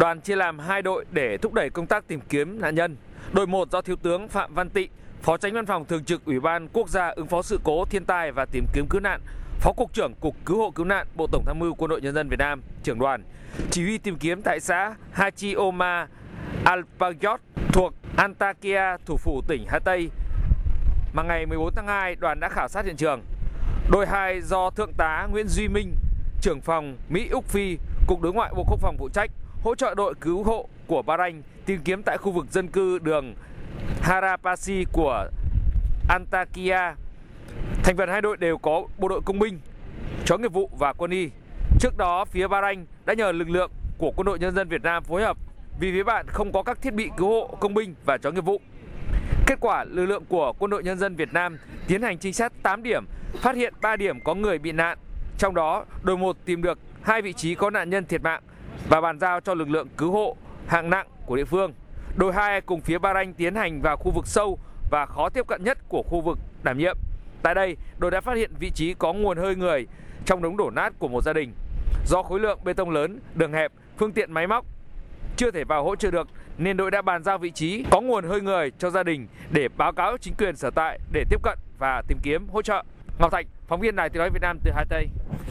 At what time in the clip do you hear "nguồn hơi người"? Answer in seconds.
69.12-69.86, 78.00-78.70